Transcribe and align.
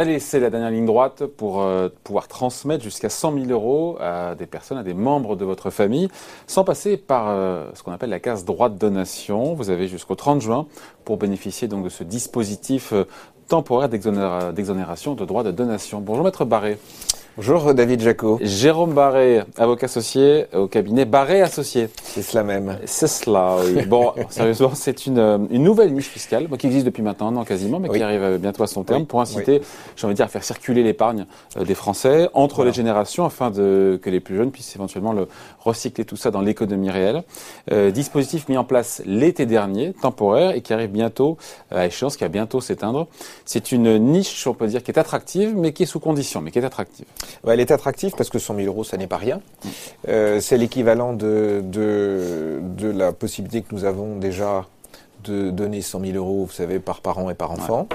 Allez, 0.00 0.20
c'est 0.20 0.38
la 0.38 0.48
dernière 0.48 0.70
ligne 0.70 0.86
droite 0.86 1.26
pour 1.26 1.60
euh, 1.60 1.88
pouvoir 2.04 2.28
transmettre 2.28 2.84
jusqu'à 2.84 3.08
100 3.08 3.32
000 3.32 3.46
euros 3.46 3.98
à 4.00 4.36
des 4.36 4.46
personnes, 4.46 4.78
à 4.78 4.84
des 4.84 4.94
membres 4.94 5.34
de 5.34 5.44
votre 5.44 5.70
famille, 5.70 6.06
sans 6.46 6.62
passer 6.62 6.96
par 6.96 7.30
euh, 7.30 7.68
ce 7.74 7.82
qu'on 7.82 7.90
appelle 7.90 8.10
la 8.10 8.20
case 8.20 8.44
droit 8.44 8.68
de 8.68 8.78
donation. 8.78 9.54
Vous 9.54 9.70
avez 9.70 9.88
jusqu'au 9.88 10.14
30 10.14 10.40
juin 10.40 10.68
pour 11.04 11.16
bénéficier 11.16 11.66
de 11.66 11.88
ce 11.88 12.04
dispositif 12.04 12.92
euh, 12.92 13.06
temporaire 13.48 13.88
d'exonération 13.88 15.14
de 15.14 15.24
droits 15.24 15.42
de 15.42 15.50
donation. 15.50 16.00
Bonjour 16.00 16.22
Maître 16.22 16.44
Barré. 16.44 16.78
Bonjour 17.38 17.72
David 17.72 18.00
Jacot. 18.00 18.40
Jérôme 18.42 18.94
Barré, 18.94 19.44
avocat 19.56 19.84
associé 19.84 20.46
au 20.52 20.66
cabinet 20.66 21.04
Barré 21.04 21.40
Associé. 21.40 21.88
C'est 22.02 22.22
cela 22.22 22.42
même. 22.42 22.80
C'est 22.84 23.06
cela, 23.06 23.58
oui. 23.64 23.82
Bon, 23.86 24.12
sérieusement, 24.28 24.72
c'est 24.74 25.06
une, 25.06 25.20
euh, 25.20 25.38
une, 25.48 25.62
nouvelle 25.62 25.94
niche 25.94 26.08
fiscale 26.08 26.48
qui 26.58 26.66
existe 26.66 26.84
depuis 26.84 27.04
maintenant, 27.04 27.30
non 27.30 27.44
quasiment, 27.44 27.78
mais 27.78 27.90
qui 27.90 28.02
arrive 28.02 28.24
euh, 28.24 28.38
bientôt 28.38 28.64
à 28.64 28.66
son 28.66 28.82
terme 28.82 29.06
pour 29.06 29.20
inciter, 29.20 29.62
j'ai 29.94 30.04
envie 30.04 30.14
de 30.14 30.16
dire, 30.16 30.24
à 30.24 30.28
faire 30.28 30.42
circuler 30.42 30.82
l'épargne 30.82 31.26
euh, 31.56 31.64
des 31.64 31.76
Français 31.76 32.28
entre 32.34 32.64
les 32.64 32.72
générations 32.72 33.24
afin 33.24 33.52
de, 33.52 34.00
que 34.02 34.10
les 34.10 34.18
plus 34.18 34.34
jeunes 34.34 34.50
puissent 34.50 34.74
éventuellement 34.74 35.12
le, 35.12 35.28
recycler 35.60 36.04
tout 36.04 36.16
ça 36.16 36.32
dans 36.32 36.40
l'économie 36.40 36.90
réelle. 36.90 37.22
Euh, 37.70 37.92
dispositif 37.92 38.48
mis 38.48 38.56
en 38.56 38.64
place 38.64 39.00
l'été 39.06 39.46
dernier, 39.46 39.92
temporaire, 39.92 40.56
et 40.56 40.60
qui 40.60 40.72
arrive 40.72 40.90
bientôt 40.90 41.36
à 41.70 41.86
échéance, 41.86 42.16
qui 42.16 42.24
va 42.24 42.28
bientôt 42.28 42.60
s'éteindre. 42.60 43.06
C'est 43.44 43.70
une 43.70 43.96
niche, 43.98 44.44
on 44.48 44.54
peut 44.54 44.66
dire, 44.66 44.82
qui 44.82 44.90
est 44.90 44.98
attractive, 44.98 45.54
mais 45.56 45.72
qui 45.72 45.84
est 45.84 45.86
sous 45.86 46.00
condition, 46.00 46.40
mais 46.40 46.50
qui 46.50 46.58
est 46.58 46.64
attractive 46.64 47.06
elle 47.46 47.60
est 47.60 47.70
attractive 47.70 48.12
parce 48.16 48.30
que 48.30 48.38
100 48.38 48.56
000 48.56 48.66
euros, 48.66 48.84
ça 48.84 48.96
n'est 48.96 49.06
pas 49.06 49.16
rien. 49.16 49.40
Euh, 50.08 50.40
c'est 50.40 50.56
l'équivalent 50.56 51.12
de, 51.12 51.62
de, 51.64 52.60
de, 52.62 52.90
la 52.90 53.12
possibilité 53.12 53.62
que 53.62 53.74
nous 53.74 53.84
avons 53.84 54.16
déjà 54.16 54.66
de 55.24 55.50
donner 55.50 55.82
100 55.82 56.00
000 56.00 56.16
euros, 56.16 56.44
vous 56.46 56.52
savez, 56.52 56.78
par 56.78 57.00
parent 57.00 57.30
et 57.30 57.34
par 57.34 57.50
enfant. 57.50 57.88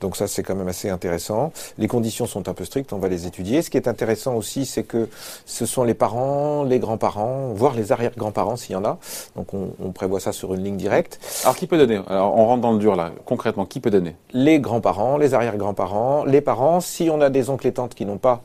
Donc 0.00 0.16
ça, 0.16 0.26
c'est 0.26 0.42
quand 0.42 0.54
même 0.54 0.68
assez 0.68 0.90
intéressant. 0.90 1.52
Les 1.78 1.88
conditions 1.88 2.26
sont 2.26 2.48
un 2.48 2.54
peu 2.54 2.64
strictes, 2.64 2.92
on 2.92 2.98
va 2.98 3.08
les 3.08 3.26
étudier. 3.26 3.62
Ce 3.62 3.70
qui 3.70 3.76
est 3.76 3.88
intéressant 3.88 4.34
aussi, 4.34 4.66
c'est 4.66 4.82
que 4.82 5.08
ce 5.46 5.64
sont 5.64 5.84
les 5.84 5.94
parents, 5.94 6.64
les 6.64 6.78
grands-parents, 6.78 7.52
voire 7.54 7.74
les 7.74 7.92
arrière-grands-parents 7.92 8.56
s'il 8.56 8.72
y 8.72 8.76
en 8.76 8.84
a. 8.84 8.98
Donc 9.36 9.54
on, 9.54 9.70
on, 9.82 9.92
prévoit 9.92 10.20
ça 10.20 10.32
sur 10.32 10.52
une 10.54 10.62
ligne 10.64 10.76
directe. 10.76 11.18
Alors 11.44 11.56
qui 11.56 11.66
peut 11.66 11.78
donner? 11.78 12.00
Alors 12.08 12.36
on 12.36 12.46
rentre 12.46 12.62
dans 12.62 12.72
le 12.72 12.78
dur 12.78 12.94
là. 12.94 13.12
Concrètement, 13.24 13.64
qui 13.64 13.80
peut 13.80 13.90
donner? 13.90 14.16
Les 14.32 14.60
grands-parents, 14.60 15.16
les 15.16 15.32
arrière-grands-parents, 15.32 16.24
les 16.24 16.42
parents. 16.42 16.80
Si 16.80 17.08
on 17.10 17.20
a 17.20 17.30
des 17.30 17.48
oncles 17.48 17.68
et 17.68 17.72
tantes 17.72 17.94
qui 17.94 18.04
n'ont 18.04 18.18
pas 18.18 18.42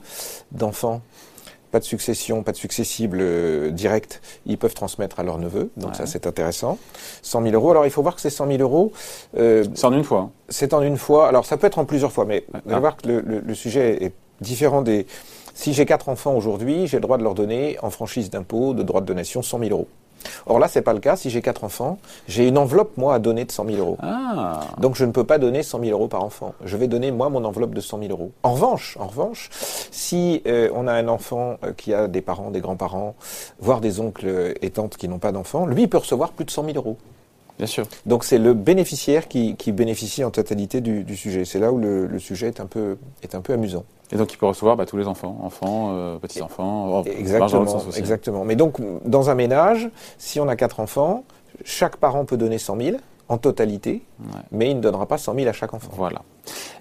d'enfants, 0.52 1.02
pas 1.72 1.80
de 1.80 1.86
succession, 1.86 2.44
pas 2.44 2.52
de 2.52 2.58
successible 2.58 3.20
euh, 3.22 3.72
direct, 3.72 4.22
ils 4.46 4.58
peuvent 4.58 4.74
transmettre 4.74 5.20
à 5.20 5.24
leurs 5.24 5.38
neveux. 5.38 5.72
Donc 5.78 5.96
ça, 5.96 6.06
c'est 6.06 6.28
intéressant. 6.28 6.78
100 7.22 7.44
000 7.44 7.54
euros. 7.56 7.72
Alors 7.72 7.86
il 7.86 7.92
faut 7.92 8.02
voir 8.02 8.16
que 8.16 8.22
ces 8.22 8.30
100 8.30 8.48
000 8.48 8.62
euros. 8.62 8.92
Euh, 9.38 9.64
c'est 9.74 9.86
en 9.86 9.94
une 9.94 10.04
fois. 10.04 10.20
Hein. 10.20 10.32
C'est 10.50 10.74
en 10.74 10.82
une 10.82 10.98
fois. 10.98 11.28
Alors 11.28 11.46
ça 11.46 11.58
peut 11.58 11.68
être 11.68 11.80
en 11.80 11.86
plusieurs 11.86 12.12
fois, 12.12 12.26
mais 12.26 12.46
vous 12.66 12.72
allez 12.72 12.80
voir 12.80 12.98
que 12.98 13.08
le, 13.08 13.22
le, 13.22 13.40
le 13.40 13.56
sujet 13.56 14.04
est 14.04 14.14
différent 14.42 14.82
des. 14.82 15.06
Si 15.54 15.74
j'ai 15.74 15.86
quatre 15.86 16.10
enfants 16.10 16.36
aujourd'hui, 16.36 16.88
j'ai 16.88 16.98
le 16.98 17.02
droit 17.02 17.18
de 17.18 17.24
leur 17.24 17.36
donner 17.36 17.78
en 17.82 17.90
franchise 17.90 18.30
d'impôt, 18.30 18.74
de 18.74 18.84
droit 18.84 19.02
de 19.02 19.06
donation, 19.06 19.42
100 19.42 19.60
000 19.60 19.72
euros. 19.72 19.88
Or 20.46 20.60
là, 20.60 20.68
c'est 20.68 20.82
pas 20.82 20.94
le 20.94 21.00
cas. 21.00 21.16
Si 21.16 21.30
j'ai 21.30 21.42
quatre 21.42 21.64
enfants, 21.64 21.98
j'ai 22.28 22.48
une 22.48 22.58
enveloppe, 22.58 22.98
moi, 22.98 23.16
à 23.16 23.20
donner 23.20 23.46
de 23.46 23.52
100 23.52 23.66
000 23.66 23.78
euros. 23.78 23.98
Ah. 24.02 24.62
Donc 24.80 24.96
je 24.96 25.06
ne 25.06 25.12
peux 25.12 25.24
pas 25.24 25.38
donner 25.38 25.64
100 25.64 25.80
000 25.80 25.92
euros 25.92 26.08
par 26.08 26.24
enfant. 26.24 26.54
Je 26.64 26.78
vais 26.78 26.88
donner, 26.88 27.12
moi, 27.12 27.30
mon 27.30 27.44
enveloppe 27.46 27.74
de 27.74 27.82
100 27.82 28.00
000 28.00 28.12
euros. 28.12 28.32
En 28.44 28.54
revanche, 28.54 28.98
en 29.00 29.08
revanche, 29.08 29.50
si 29.92 30.42
euh, 30.48 30.70
on 30.74 30.88
a 30.88 30.94
un 30.94 31.08
enfant 31.08 31.58
euh, 31.64 31.74
qui 31.76 31.94
a 31.94 32.08
des 32.08 32.22
parents, 32.22 32.52
des 32.52 32.62
grands-parents, 32.62 33.16
voire 33.60 33.82
des 33.82 34.00
oncles 34.00 34.56
et 34.62 34.70
tantes 34.70 34.98
qui 34.98 35.08
n'ont 35.08 35.20
pas 35.20 35.32
d'enfants, 35.32 35.66
lui, 35.66 35.84
il 35.84 35.90
peut 35.90 35.98
recevoir 35.98 36.32
plus 36.32 36.46
de 36.46 36.52
100 36.52 36.66
000 36.66 36.78
euros. 36.78 36.98
Bien 37.58 37.68
sûr. 37.68 37.86
Donc 38.06 38.24
c'est 38.24 38.38
le 38.38 38.54
bénéficiaire 38.54 39.28
qui, 39.28 39.56
qui, 39.56 39.72
bénéficie 39.72 40.24
en 40.24 40.32
totalité 40.32 40.82
du, 40.82 41.04
du 41.04 41.16
sujet. 41.16 41.46
C'est 41.46 41.60
là 41.60 41.72
où 41.72 41.78
le, 41.78 42.08
le, 42.08 42.20
sujet 42.20 42.48
est 42.48 42.60
un 42.60 42.66
peu, 42.66 42.98
est 43.24 43.36
un 43.36 43.42
peu 43.42 43.53
amusant. 43.53 43.84
Et 44.12 44.18
donc 44.18 44.34
il 44.34 44.38
peut 44.38 44.46
recevoir 44.46 44.75
bah, 44.75 44.86
tous 44.86 44.98
les 44.98 45.08
enfants, 45.08 45.40
enfants, 45.44 45.90
euh, 45.92 46.18
petits-enfants, 46.18 47.03
exactement, 47.03 47.80
exactement. 47.96 48.46
Mais 48.46 48.56
donc 48.56 48.78
dans 49.06 49.30
un 49.30 49.36
ménage, 49.36 49.90
si 50.18 50.40
on 50.40 50.48
a 50.48 50.56
quatre 50.56 50.80
enfants, 50.80 51.24
chaque 51.64 51.98
parent 51.98 52.25
peut 52.25 52.38
donner 52.38 52.58
100 52.58 52.78
000 52.78 52.98
en 53.30 53.38
totalité, 53.38 54.02
ouais. 54.20 54.25
mais 54.52 54.70
il 54.72 54.75
ne 54.75 54.81
donnera 54.81 55.06
pas 55.06 55.18
100 55.18 55.36
000 55.36 55.48
à 55.48 55.54
chaque 55.54 55.74
enfant. 55.74 55.92
Voilà. 55.96 56.22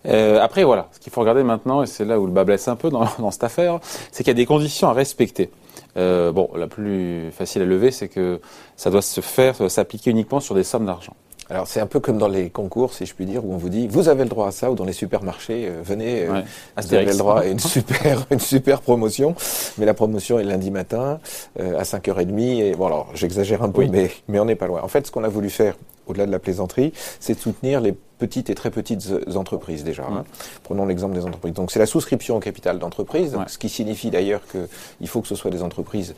Euh, 0.06 0.40
après, 0.40 0.64
voilà, 0.64 0.88
ce 0.90 0.98
qu'il 0.98 1.12
faut 1.12 1.20
regarder 1.20 1.44
maintenant, 1.44 1.82
et 1.82 1.86
c'est 1.86 2.04
là 2.04 2.18
où 2.18 2.26
le 2.26 2.32
bas 2.32 2.42
blesse 2.42 2.66
un 2.66 2.74
peu 2.74 2.90
dans, 2.90 3.06
dans 3.18 3.30
cette 3.30 3.44
affaire, 3.44 3.78
c'est 4.10 4.24
qu'il 4.24 4.30
y 4.30 4.30
a 4.30 4.34
des 4.34 4.46
conditions 4.46 4.88
à 4.88 4.92
respecter. 4.92 5.50
Euh, 5.96 6.32
bon, 6.32 6.50
la 6.56 6.66
plus 6.66 7.30
facile 7.32 7.62
à 7.62 7.64
lever, 7.64 7.90
c'est 7.90 8.08
que 8.08 8.40
ça 8.76 8.90
doit 8.90 9.02
se 9.02 9.20
faire, 9.20 9.54
ça 9.54 9.64
doit 9.64 9.70
s'appliquer 9.70 10.10
uniquement 10.10 10.40
sur 10.40 10.54
des 10.54 10.64
sommes 10.64 10.86
d'argent. 10.86 11.14
Alors 11.50 11.66
c'est 11.66 11.80
un 11.80 11.86
peu 11.86 11.98
comme 11.98 12.16
dans 12.16 12.28
les 12.28 12.48
concours, 12.48 12.94
si 12.94 13.06
je 13.06 13.14
puis 13.14 13.26
dire, 13.26 13.44
où 13.44 13.52
on 13.52 13.56
vous 13.56 13.70
dit 13.70 13.88
vous 13.88 14.08
avez 14.08 14.22
le 14.22 14.28
droit 14.30 14.46
à 14.46 14.50
ça, 14.52 14.70
ou 14.70 14.76
dans 14.76 14.84
les 14.84 14.92
supermarchés, 14.92 15.66
euh, 15.66 15.80
venez, 15.82 16.22
euh, 16.26 16.32
ouais. 16.34 16.44
vous 16.76 16.94
avez 16.94 17.06
le 17.06 17.16
droit 17.16 17.40
à 17.40 17.46
une 17.46 17.58
super, 17.58 18.24
une 18.30 18.38
super 18.38 18.80
promotion. 18.80 19.34
Mais 19.76 19.84
la 19.84 19.94
promotion 19.94 20.38
est 20.38 20.44
lundi 20.44 20.70
matin 20.70 21.18
euh, 21.58 21.76
à 21.76 21.82
5h30. 21.82 22.62
Et 22.62 22.74
bon 22.76 22.86
alors 22.86 23.08
j'exagère 23.14 23.64
un 23.64 23.68
peu, 23.70 23.80
Oui. 23.80 23.88
mais, 23.90 24.10
mais 24.28 24.38
on 24.38 24.44
n'est 24.44 24.54
pas 24.54 24.68
loin. 24.68 24.80
En 24.82 24.88
fait, 24.88 25.04
ce 25.08 25.10
qu'on 25.10 25.24
a 25.24 25.28
voulu 25.28 25.50
faire, 25.50 25.74
au-delà 26.10 26.26
de 26.26 26.30
la 26.32 26.38
plaisanterie, 26.38 26.92
c'est 27.20 27.34
de 27.34 27.40
soutenir 27.40 27.80
les 27.80 27.94
petites 28.18 28.50
et 28.50 28.54
très 28.54 28.70
petites 28.70 29.08
entreprises 29.34 29.82
déjà. 29.84 30.02
Hein. 30.04 30.24
Prenons 30.62 30.84
l'exemple 30.86 31.14
des 31.14 31.24
entreprises. 31.24 31.54
Donc 31.54 31.70
c'est 31.70 31.78
la 31.78 31.86
souscription 31.86 32.36
au 32.36 32.40
capital 32.40 32.78
d'entreprise, 32.78 33.34
Ouais. 33.34 33.44
ce 33.46 33.56
qui 33.58 33.68
signifie 33.68 34.10
d'ailleurs 34.10 34.42
qu'il 34.50 35.08
faut 35.08 35.22
que 35.22 35.28
ce 35.28 35.34
soit 35.34 35.50
des 35.50 35.62
entreprises 35.62 36.14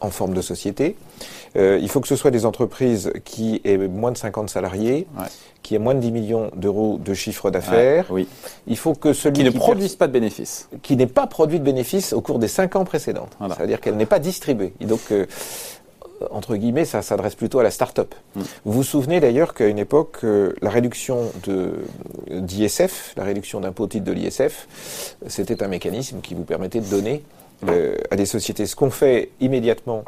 en 0.00 0.10
forme 0.10 0.34
de 0.34 0.42
société. 0.42 0.94
Euh, 1.56 1.78
il 1.80 1.88
faut 1.88 2.02
que 2.02 2.08
ce 2.08 2.16
soit 2.16 2.30
des 2.30 2.44
entreprises 2.44 3.10
qui 3.24 3.62
aient 3.64 3.78
moins 3.78 4.12
de 4.12 4.18
50 4.18 4.50
salariés, 4.50 5.06
Ouais. 5.18 5.24
qui 5.62 5.74
aient 5.74 5.78
moins 5.78 5.94
de 5.94 6.00
10 6.00 6.12
millions 6.12 6.50
d'euros 6.54 6.98
de 7.02 7.14
chiffre 7.14 7.50
d'affaires. 7.50 8.10
Ouais, 8.10 8.26
oui. 8.26 8.28
Il 8.66 8.76
faut 8.76 8.92
que 8.92 9.14
celui 9.14 9.32
Qui 9.38 9.44
ne 9.44 9.50
qui 9.50 9.56
produisent 9.56 9.96
pas 9.96 10.06
de 10.06 10.12
bénéfices. 10.12 10.68
qui 10.82 10.96
n'ait 10.96 11.06
pas 11.06 11.26
produit 11.26 11.58
de 11.58 11.64
bénéfices 11.64 12.12
au 12.12 12.20
cours 12.20 12.38
des 12.38 12.48
5 12.48 12.76
ans 12.76 12.84
précédents. 12.84 13.28
Voilà. 13.38 13.54
C'est-à-dire 13.54 13.80
qu'elle 13.80 13.96
n'est 13.96 14.04
pas 14.04 14.18
distribuée. 14.18 14.74
Et 14.80 14.84
donc, 14.84 15.00
euh, 15.12 15.24
entre 16.30 16.56
guillemets, 16.56 16.84
ça 16.84 17.02
s'adresse 17.02 17.34
plutôt 17.34 17.58
à 17.58 17.62
la 17.62 17.70
start-up. 17.70 18.14
Mm. 18.34 18.40
Vous 18.64 18.72
vous 18.72 18.82
souvenez 18.82 19.20
d'ailleurs 19.20 19.54
qu'à 19.54 19.66
une 19.66 19.78
époque, 19.78 20.18
euh, 20.24 20.52
la 20.62 20.70
réduction 20.70 21.30
de 21.44 21.74
d'ISF, 22.30 23.14
la 23.16 23.24
réduction 23.24 23.60
d'impôt 23.60 23.84
au 23.84 23.86
titre 23.86 24.04
de 24.04 24.12
l'ISF, 24.12 25.16
c'était 25.26 25.62
un 25.62 25.68
mécanisme 25.68 26.20
qui 26.20 26.34
vous 26.34 26.44
permettait 26.44 26.80
de 26.80 26.86
donner 26.86 27.22
euh, 27.68 27.96
à 28.10 28.16
des 28.16 28.26
sociétés. 28.26 28.66
Ce 28.66 28.76
qu'ont 28.76 28.90
fait 28.90 29.30
immédiatement 29.40 30.04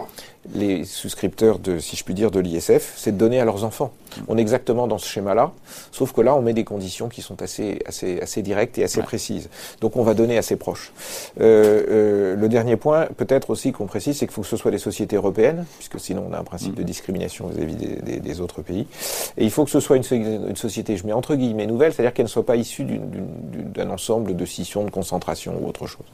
les 0.55 0.85
souscripteurs 0.85 1.59
de, 1.59 1.79
si 1.79 1.95
je 1.97 2.05
puis 2.05 2.15
dire, 2.15 2.31
de 2.31 2.41
l'ISF, 2.41 2.95
c'est 2.97 3.13
de 3.13 3.19
donner 3.19 3.39
à 3.39 3.45
leurs 3.45 3.65
enfants. 3.65 3.91
On 4.29 4.39
est 4.39 4.41
exactement 4.41 4.87
dans 4.87 4.97
ce 4.97 5.07
schéma-là, 5.07 5.53
sauf 5.93 6.13
que 6.13 6.23
là, 6.23 6.35
on 6.35 6.41
met 6.41 6.55
des 6.55 6.65
conditions 6.65 7.09
qui 7.11 7.21
sont 7.21 7.43
assez, 7.43 7.81
assez, 7.85 8.19
assez 8.21 8.41
directes 8.41 8.79
et 8.79 8.85
assez 8.85 8.99
Ouais. 9.01 9.05
précises. 9.05 9.51
Donc, 9.83 9.97
on 9.97 10.03
va 10.03 10.15
donner 10.15 10.39
à 10.39 10.43
ses 10.43 10.57
proches. 10.57 10.93
Euh, 11.41 11.85
euh, 11.91 12.37
le 12.37 12.49
dernier 12.49 12.77
point, 12.77 13.07
peut-être 13.19 13.51
aussi 13.51 13.73
qu'on 13.73 13.85
précise, 13.87 14.17
c'est 14.17 14.27
qu'il 14.27 14.33
faut 14.35 14.41
que 14.41 14.47
ce 14.49 14.57
soit 14.57 14.71
des 14.71 14.79
sociétés 14.79 15.17
européennes, 15.17 15.67
puisque 15.79 16.01
sinon 16.01 16.27
on 16.31 16.33
a 16.33 16.39
un 16.39 16.45
principe 16.45 16.75
de 16.75 16.83
discrimination 16.83 17.49
vis-à-vis 17.49 17.75
des, 17.77 17.97
des- 17.97 18.21
des 18.21 18.41
autres 18.41 18.63
pays. 18.63 18.87
Et 19.37 19.45
il 19.45 19.51
faut 19.51 19.65
que 19.67 19.71
ce 19.71 19.81
soit 19.81 19.97
une, 19.99 20.03
so- 20.03 20.15
une 20.15 20.57
société, 20.57 20.97
je 20.97 21.05
mets 21.07 21.13
entre 21.13 21.35
guillemets, 21.35 21.67
nouvelle, 21.67 21.93
c'est-à-dire 21.93 22.15
qu'elle 22.15 22.25
ne 22.27 22.31
soit 22.31 22.47
pas 22.47 22.57
issue 22.57 22.85
d'un 22.85 23.91
ensemble 23.91 24.35
de 24.35 24.45
scissions, 24.47 24.85
de 24.85 24.91
concentration 24.91 25.55
ou 25.63 25.69
autre 25.69 25.87
chose. 25.87 26.07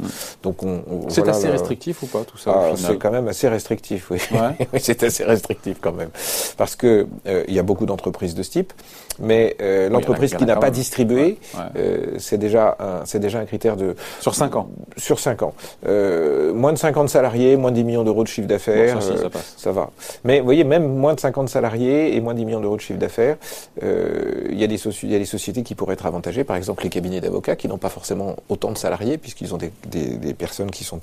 Donc, 0.42 0.64
on, 0.64 0.82
on- 0.90 1.08
C'est 1.24 1.30
assez 1.30 1.48
restrictif 1.50 2.02
ou 2.02 2.06
pas 2.06 2.20
tout 2.24 2.38
ça 2.38 2.52
ah, 2.54 2.72
au 2.72 2.76
c'est 2.76 2.96
quand 2.98 3.10
même 3.10 3.28
assez 3.28 3.48
restrictif, 3.48 4.10
oui. 4.10 4.18
Ouais. 4.32 4.66
Oui, 4.72 4.80
c'est 4.82 5.02
assez 5.02 5.24
restrictif 5.24 5.78
quand 5.80 5.92
même, 5.92 6.10
parce 6.56 6.76
que 6.76 7.06
euh, 7.26 7.44
il 7.48 7.54
y 7.54 7.58
a 7.58 7.62
beaucoup 7.62 7.86
d'entreprises 7.86 8.34
de 8.34 8.42
ce 8.42 8.50
type, 8.50 8.72
mais 9.18 9.56
euh, 9.60 9.88
l'entreprise 9.88 10.34
qui 10.34 10.44
n'a 10.44 10.56
pas 10.56 10.66
même. 10.66 10.72
distribué, 10.74 11.22
Ouais, 11.24 11.60
ouais. 11.60 11.64
euh, 11.76 12.06
c'est 12.18 12.38
déjà 12.38 12.76
un, 12.80 13.04
c'est 13.06 13.18
déjà 13.20 13.38
un 13.38 13.44
critère 13.44 13.76
de 13.76 13.94
Sur 14.20 14.34
5 14.34 14.56
ans. 14.56 14.68
sur 14.96 15.18
5 15.20 15.42
ans. 15.42 15.54
Moins 15.84 16.72
de 16.72 16.78
50 16.78 17.08
salariés, 17.08 17.56
moins 17.56 17.70
de 17.70 17.76
10 17.76 17.84
millions 17.84 18.04
d'euros 18.04 18.22
de 18.22 18.28
chiffre 18.28 18.48
d'affaires, 18.48 18.98
Bon, 18.98 19.30
ça, 19.56 19.72
va. 19.72 19.90
Mais 20.24 20.38
vous 20.40 20.44
voyez, 20.44 20.64
même 20.64 20.86
moins 20.86 21.14
de 21.14 21.20
50 21.20 21.48
salariés 21.48 22.16
et 22.16 22.20
moins 22.20 22.32
de 22.34 22.38
10 22.38 22.44
millions 22.46 22.60
d'euros 22.60 22.76
de 22.76 22.80
chiffre 22.80 22.98
d'affaires, 22.98 23.36
il 23.82 24.58
y, 24.58 24.64
a 24.64 24.66
des 24.66 24.76
soci- 24.78 25.04
il 25.04 25.12
y 25.12 25.16
a 25.16 25.18
des 25.18 25.24
sociétés 25.24 25.62
qui 25.62 25.74
pourraient 25.74 25.94
être 25.94 26.06
avantagées, 26.06 26.44
par 26.44 26.56
exemple 26.56 26.82
les 26.84 26.90
cabinets 26.90 27.20
d'avocats 27.20 27.56
qui 27.56 27.68
n'ont 27.68 27.78
pas 27.78 27.88
forcément 27.88 28.36
autant 28.48 28.70
de 28.72 28.78
salariés 28.78 29.18
puisqu'ils 29.18 29.54
ont 29.54 29.58
des, 29.58 29.70
des- 29.86 30.16
des 30.16 30.34
personnes 30.34 30.70
qui 30.70 30.84
sont 30.84 30.98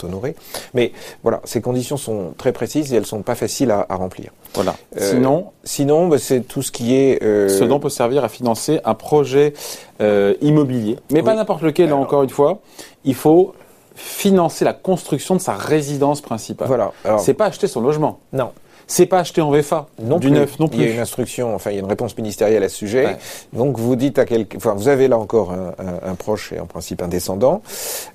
Mais 0.73 0.91
voilà, 1.23 1.41
ces 1.45 1.61
conditions 1.61 1.97
sont 1.97 2.33
très 2.37 2.51
précises 2.51 2.93
et 2.93 2.97
elles 2.97 3.05
sont 3.05 3.21
pas 3.21 3.35
faciles 3.35 3.71
à, 3.71 3.85
à 3.89 3.95
remplir. 3.95 4.31
Voilà. 4.53 4.75
Euh, 4.99 5.09
Sinon, 5.11 5.47
Sinon, 5.63 6.07
bah, 6.07 6.17
c'est 6.19 6.41
tout 6.41 6.61
ce 6.61 6.71
qui 6.71 6.95
est... 6.95 7.23
euh, 7.23 7.47
ce 7.49 7.63
dont 7.63 7.79
peut 7.79 7.89
servir 7.89 8.23
à 8.23 8.29
financer 8.29 8.79
un 8.83 8.93
projet 8.93 9.53
euh, 10.01 10.33
immobilier. 10.41 10.97
Mais 11.11 11.23
pas 11.23 11.35
n'importe 11.35 11.61
lequel, 11.61 11.87
Alors- 11.87 11.99
encore 11.99 12.23
une 12.23 12.29
fois. 12.29 12.59
Il 13.05 13.15
faut 13.15 13.53
financer 13.95 14.65
la 14.65 14.73
construction 14.73 15.35
de 15.35 15.41
sa 15.41 15.53
résidence 15.53 16.21
principale. 16.21 16.67
Voilà. 16.67 16.91
Alors, 17.05 17.19
C'est 17.19 17.33
pas 17.33 17.45
acheter 17.45 17.67
son 17.67 17.81
logement. 17.81 18.19
non. 18.33 18.51
C'est 18.93 19.05
pas 19.05 19.19
acheter 19.19 19.39
en 19.41 19.51
VFA. 19.51 19.87
Non 20.03 20.17
du 20.17 20.27
plus. 20.27 20.35
neuf 20.37 20.59
non 20.59 20.67
Il 20.73 20.79
y 20.79 20.83
a 20.83 20.85
plus. 20.87 20.93
une 20.95 20.99
instruction, 20.99 21.55
enfin 21.55 21.71
il 21.71 21.75
y 21.75 21.77
a 21.77 21.79
une 21.79 21.87
réponse 21.87 22.17
ministérielle 22.17 22.61
à 22.63 22.67
ce 22.69 22.75
sujet. 22.75 23.05
Ouais. 23.05 23.17
Donc 23.53 23.79
vous 23.79 23.95
dites 23.95 24.19
à 24.19 24.25
quelqu'un, 24.25 24.57
enfin 24.57 24.73
vous 24.73 24.89
avez 24.89 25.07
là 25.07 25.17
encore 25.17 25.53
un, 25.53 25.73
un- 25.79 26.11
un 26.11 26.15
proche 26.15 26.51
et 26.51 26.59
en 26.59 26.65
principe 26.65 27.01
un 27.01 27.07
descendant. 27.07 27.61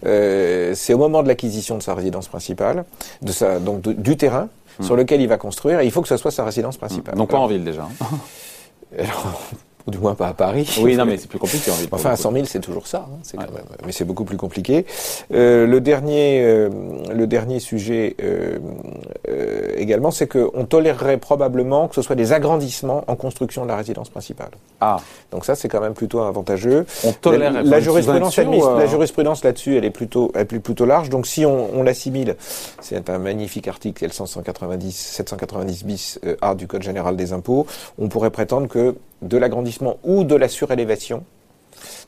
Euh, 0.04 0.74
c'est 0.74 0.92
au 0.92 0.98
moment 0.98 1.22
de 1.22 1.28
l'acquisition 1.28 1.78
de 1.78 1.82
sa 1.82 1.94
résidence 1.94 2.28
principale, 2.28 2.84
de 3.22 3.32
sa 3.32 3.58
donc 3.58 3.80
de- 3.80 3.92
du 3.94 4.16
terrain 4.18 4.48
sur 4.82 4.96
lequel 4.96 5.22
il 5.22 5.28
va 5.28 5.38
construire, 5.38 5.80
et 5.80 5.86
il 5.86 5.90
faut 5.90 6.02
que 6.02 6.08
ce 6.08 6.18
soit 6.18 6.30
sa 6.30 6.44
résidence 6.44 6.76
principale. 6.76 7.14
Donc 7.14 7.30
pas 7.30 7.38
en 7.38 7.46
ville 7.46 7.64
déjà. 7.64 7.88
hein. 8.02 8.06
Alors, 8.98 9.40
ou 9.86 9.90
du 9.90 9.98
moins 9.98 10.14
pas 10.14 10.28
à 10.28 10.34
Paris. 10.34 10.68
Oui, 10.82 10.96
non, 10.96 11.04
mais 11.04 11.16
c'est 11.16 11.28
plus 11.28 11.38
compliqué. 11.38 11.70
enfin, 11.92 12.10
à 12.10 12.16
100 12.16 12.32
000, 12.32 12.44
c'est 12.46 12.60
toujours 12.60 12.86
ça. 12.86 13.06
Hein, 13.08 13.18
c'est 13.22 13.36
quand 13.36 13.44
même, 13.44 13.62
mais 13.84 13.92
c'est 13.92 14.04
beaucoup 14.04 14.24
plus 14.24 14.36
compliqué. 14.36 14.84
Euh, 15.32 15.66
le 15.66 15.80
dernier, 15.80 16.42
euh, 16.42 16.68
le 17.14 17.26
dernier 17.26 17.60
sujet 17.60 18.16
euh, 18.22 18.58
euh 19.28 19.74
également, 19.76 20.10
c'est 20.10 20.26
qu'on 20.26 20.64
tolérerait 20.64 21.18
probablement 21.18 21.86
que 21.88 21.94
ce 21.94 22.02
soit 22.02 22.16
des 22.16 22.32
agrandissements 22.32 23.04
en 23.06 23.14
construction 23.14 23.62
de 23.64 23.68
la 23.68 23.76
résidence 23.76 24.08
principale. 24.08 24.50
Ah. 24.80 24.96
Donc 25.30 25.44
ça, 25.44 25.54
c'est 25.54 25.68
quand 25.68 25.80
même 25.80 25.94
plutôt 25.94 26.20
avantageux. 26.20 26.86
On 27.04 27.12
tolère 27.12 27.52
la, 27.52 27.62
la 27.62 27.80
jurisprudence, 27.80 28.36
la 28.36 28.86
jurisprudence 28.86 29.44
là-dessus, 29.44 29.76
elle 29.76 29.84
est 29.84 29.90
plutôt, 29.90 30.32
elle 30.34 30.42
est 30.42 30.58
plutôt 30.60 30.86
large. 30.86 31.10
Donc 31.10 31.26
si 31.26 31.44
on, 31.46 31.68
on 31.78 31.82
l'assimile, 31.82 32.36
c'est 32.80 33.08
un 33.10 33.18
magnifique 33.18 33.68
article, 33.68 34.08
c'est 34.10 34.20
le 34.20 34.90
790 34.90 35.84
bis 35.84 36.20
A 36.40 36.54
du 36.54 36.66
Code 36.66 36.82
général 36.82 37.16
des 37.16 37.32
impôts. 37.32 37.66
On 37.98 38.08
pourrait 38.08 38.30
prétendre 38.30 38.66
que 38.66 38.96
de 39.22 39.36
l'agrandissement 39.38 39.98
ou 40.04 40.24
de 40.24 40.34
la 40.34 40.48
surélévation, 40.48 41.24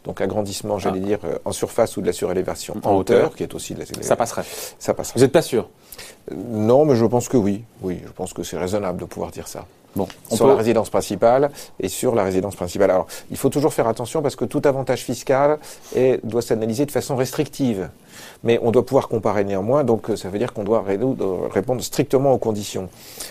donc 0.05 0.21
agrandissement, 0.21 0.79
j'allais 0.79 1.01
ah. 1.03 1.07
dire, 1.07 1.19
euh, 1.25 1.39
en 1.45 1.53
surface 1.53 1.97
ou 1.97 2.01
de 2.01 2.07
la 2.07 2.13
surélévation 2.13 2.77
en, 2.83 2.97
hauteur, 2.97 3.35
qui 3.35 3.43
est 3.43 3.55
aussi 3.55 3.75
de 3.75 3.81
la 3.81 3.87
Ça 4.03 4.17
passerait. 4.17 4.45
Ça 4.79 4.95
passerait. 4.95 5.19
Vous 5.19 5.25
n'êtes 5.25 5.33
pas 5.33 5.43
sûr? 5.43 5.69
Non, 6.35 6.85
mais 6.85 6.97
je 6.97 7.05
pense 7.05 7.29
que 7.29 7.37
oui. 7.37 7.65
Oui, 7.83 8.01
je 8.05 8.13
pense 8.13 8.33
que 8.33 8.43
c'est 8.43 8.59
raisonnable 8.59 9.01
de 9.01 9.05
pouvoir 9.05 9.31
dire 9.31 9.49
ça. 9.49 9.67
Bon, 9.97 10.07
sur 10.31 10.47
la 10.47 10.55
résidence 10.55 10.91
principale 10.91 11.51
et 11.81 11.89
sur 11.89 12.15
la 12.15 12.23
résidence 12.23 12.55
principale. 12.55 12.91
Alors, 12.91 13.07
il 13.31 13.37
faut 13.37 13.49
toujours 13.49 13.73
faire 13.73 13.89
attention 13.89 14.23
parce 14.23 14.37
que 14.37 14.45
tout 14.45 14.63
avantage 14.65 15.03
fiscal 15.03 15.59
est, 15.97 16.25
doit 16.25 16.43
s'analyser 16.43 16.87
de 16.87 16.91
façon 16.91 17.17
restrictive. 17.17 17.89
Mais 18.45 18.59
on 18.63 18.71
doit 18.71 18.85
pouvoir 18.85 19.09
comparer 19.09 19.45
néanmoins, 19.45 19.85
donc 19.85 20.11
euh, 20.11 20.17
ça 20.17 20.29
veut 20.29 20.39
dire 20.39 20.53
qu'on 20.53 20.65
doit 20.65 20.85
répondre 20.85 21.83
strictement 21.83 22.33
aux 22.33 22.39
conditions. 22.39 22.89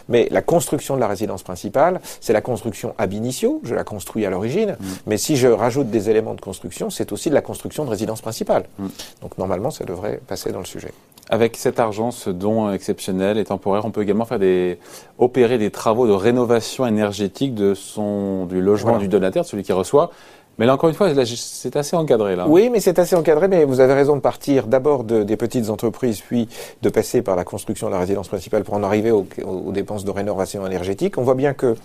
Mais 0.10 0.28
la 0.32 0.42
construction 0.42 0.96
de 0.96 1.02
la 1.02 1.08
résidence 1.08 1.44
principale, 1.44 2.02
c'est 2.22 2.34
la 2.34 2.42
construction 2.42 2.94
ab 2.98 3.14
initio, 3.14 3.62
je 3.64 3.76
la 3.76 3.84
construis 3.84 4.26
à 4.26 4.30
l'origine, 4.30 4.78
mm. 4.80 4.86
mais 5.06 5.18
si 5.18 5.36
je 5.36 5.48
rajoute 5.48 5.90
des 5.90 6.10
éléments 6.10 6.34
de 6.34 6.42
construction, 6.42 6.90
c'est 6.90 7.12
aussi 7.12 7.30
de 7.30 7.36
la 7.36 7.42
construction 7.42 7.86
de 7.86 7.90
résidence 7.90 8.22
principale. 8.22 8.66
Mm. 8.80 8.88
Donc 9.22 9.38
normalement, 9.38 9.72
ça 9.72 9.86
devrait 9.86 10.20
passer 10.26 10.52
dans 10.52 10.60
le 10.60 10.66
sujet. 10.66 10.94
Avec 11.30 11.58
cet 11.58 11.80
argent, 11.80 12.12
ce 12.12 12.30
don 12.30 12.72
exceptionnel 12.72 13.38
et 13.38 13.44
temporaire, 13.44 13.86
on 13.86 13.92
peut 13.92 14.02
également 14.02 14.26
faire 14.26 14.40
des, 14.40 14.80
opérer 15.18 15.58
des 15.58 15.72
travaux 15.72 16.08
de 16.08 16.14
rénovation 16.14 16.88
énergétique 16.88 17.54
de 17.54 17.74
son, 17.74 18.46
du 18.46 18.62
logement 18.62 18.98
du 18.98 19.08
donataire, 19.08 19.44
celui 19.46 19.64
qui 19.64 19.74
reçoit. 19.74 20.12
Mais 20.58 20.66
là, 20.66 20.74
encore 20.74 20.90
une 20.90 20.96
fois, 20.96 21.10
c'est 21.26 21.76
assez 21.76 21.96
encadré. 21.96 22.36
Là. 22.36 22.48
Oui, 22.48 22.70
mais 22.72 22.80
c'est 22.80 22.98
assez 22.98 23.16
encadré, 23.16 23.48
mais 23.48 23.64
vous 23.64 23.80
avez 23.80 23.94
raison 23.94 24.16
de 24.16 24.22
partir 24.22 24.66
d'abord 24.66 25.04
de, 25.04 25.22
des 25.22 25.38
petites 25.38 25.70
entreprises, 25.70 26.22
puis 26.22 26.50
de 26.82 26.90
passer 26.90 27.22
par 27.22 27.36
la 27.36 27.44
construction 27.44 27.88
de 27.88 27.92
la 27.92 28.00
résidence 28.00 28.28
principale 28.28 28.64
pour 28.64 28.74
en 28.74 28.82
arriver 28.82 29.12
aux, 29.12 29.28
aux 29.44 29.72
dépenses 29.72 30.04
de 30.04 30.12
rénovation 30.12 30.66
énergétique. 30.66 31.18
On 31.18 31.24
voit 31.24 31.36
bien 31.36 31.54
que 31.54 31.76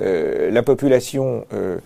euh, 0.00 0.50
la 0.50 0.62
population, 0.62 1.44
euh, 1.52 1.78